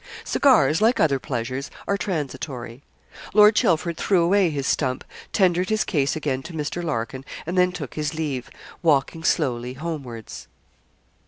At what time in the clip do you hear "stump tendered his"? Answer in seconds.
4.65-5.83